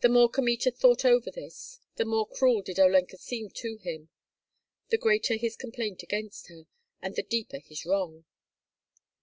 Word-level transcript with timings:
The 0.00 0.08
more 0.08 0.30
Kmita 0.30 0.70
thought 0.70 1.04
over 1.04 1.30
this, 1.30 1.80
the 1.96 2.06
more 2.06 2.26
cruel 2.26 2.62
did 2.62 2.78
Olenka 2.78 3.18
seem 3.18 3.50
to 3.50 3.76
him, 3.76 4.08
the 4.88 4.96
greater 4.96 5.36
his 5.36 5.54
complaint 5.54 6.02
against 6.02 6.48
her, 6.48 6.64
and 7.02 7.14
the 7.14 7.22
deeper 7.22 7.58
his 7.58 7.84
wrong. 7.84 8.24